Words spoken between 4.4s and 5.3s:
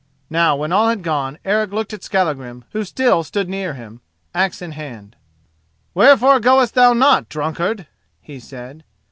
in hand.